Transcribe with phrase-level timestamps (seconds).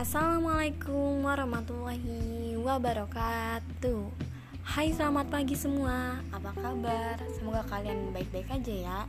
[0.00, 4.08] Assalamualaikum warahmatullahi wabarakatuh.
[4.64, 6.16] Hai selamat pagi semua.
[6.32, 7.20] Apa kabar?
[7.36, 9.00] Semoga kalian baik-baik aja ya.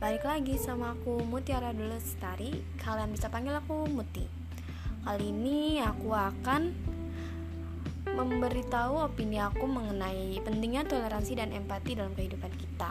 [0.00, 2.48] Balik lagi sama aku Mutiara Dulu Lestari
[2.80, 4.24] Kalian bisa panggil aku Muti.
[5.04, 6.72] Kali ini aku akan
[8.08, 12.88] Memberitahu opini aku mengenai pentingnya toleransi dan empati dalam kehidupan kita.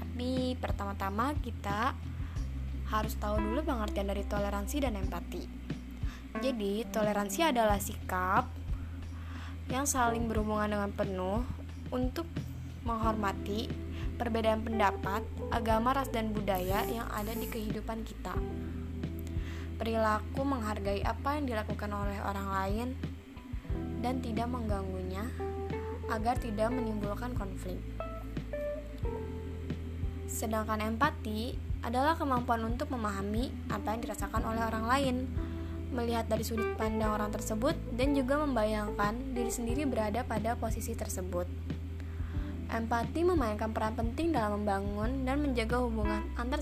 [0.00, 1.92] Tapi pertama-tama kita
[2.88, 5.75] harus tahu dulu pengertian dari toleransi dan empati.
[6.36, 8.46] Jadi, toleransi adalah sikap
[9.72, 11.42] yang saling berhubungan dengan penuh
[11.90, 12.28] untuk
[12.86, 13.66] menghormati
[14.16, 18.32] perbedaan pendapat, agama, ras, dan budaya yang ada di kehidupan kita.
[19.76, 22.88] Perilaku menghargai apa yang dilakukan oleh orang lain
[24.00, 25.28] dan tidak mengganggunya
[26.08, 27.76] agar tidak menimbulkan konflik.
[30.30, 35.16] Sedangkan empati adalah kemampuan untuk memahami apa yang dirasakan oleh orang lain,
[35.94, 41.46] melihat dari sudut pandang orang tersebut, dan juga membayangkan diri sendiri berada pada posisi tersebut.
[42.66, 46.58] Empati memainkan peran penting dalam membangun dan menjaga hubungan antar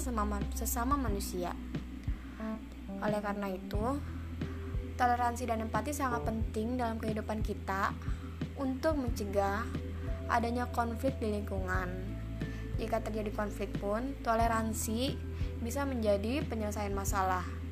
[0.52, 1.56] sesama manusia.
[3.00, 3.98] Oleh karena itu,
[5.00, 7.96] toleransi dan empati sangat penting dalam kehidupan kita
[8.60, 9.64] untuk mencegah
[10.28, 11.88] adanya konflik di lingkungan.
[12.76, 15.16] Jika terjadi konflik pun, toleransi
[15.64, 17.63] bisa menjadi penyelesaian masalah.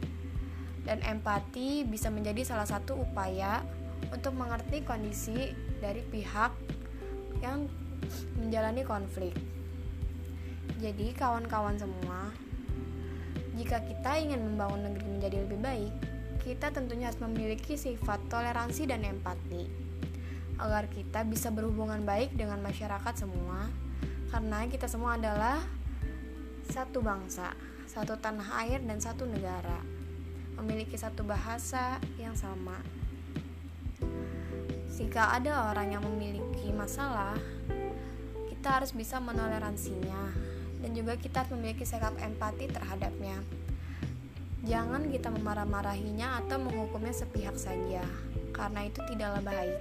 [0.82, 3.62] Dan empati bisa menjadi salah satu upaya
[4.10, 6.50] untuk mengerti kondisi dari pihak
[7.38, 7.70] yang
[8.38, 9.34] menjalani konflik.
[10.82, 12.34] Jadi, kawan-kawan semua,
[13.54, 15.94] jika kita ingin membangun negeri menjadi lebih baik,
[16.42, 19.70] kita tentunya harus memiliki sifat toleransi dan empati
[20.58, 23.70] agar kita bisa berhubungan baik dengan masyarakat semua
[24.30, 25.62] karena kita semua adalah
[26.66, 27.52] satu bangsa,
[27.84, 29.84] satu tanah air, dan satu negara,
[30.58, 32.76] memiliki satu bahasa yang sama.
[34.92, 37.34] Jika ada orang yang memiliki masalah,
[38.48, 40.30] kita harus bisa menoleransinya,
[40.78, 43.42] dan juga kita harus memiliki sikap empati terhadapnya.
[44.62, 48.06] Jangan kita memarah-marahinya atau menghukumnya sepihak saja,
[48.54, 49.80] karena itu tidaklah baik.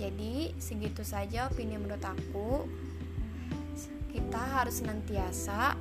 [0.00, 2.64] Jadi, segitu saja opini menurut aku
[4.14, 5.74] kita harus senantiasa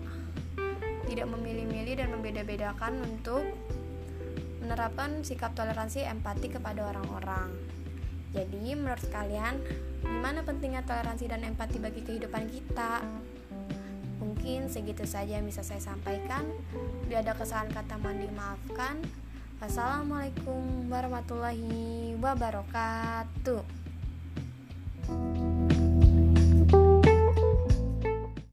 [1.05, 1.27] tidak
[1.97, 3.45] dan membeda-bedakan untuk
[4.63, 7.51] menerapkan sikap toleransi empati kepada orang-orang.
[8.33, 9.61] Jadi, menurut kalian,
[10.01, 13.05] gimana pentingnya toleransi dan empati bagi kehidupan kita?
[14.23, 16.47] Mungkin segitu saja yang bisa saya sampaikan.
[17.05, 19.03] Bila ada kesalahan kata mohon dimaafkan.
[19.61, 23.82] Wassalamualaikum warahmatullahi wabarakatuh.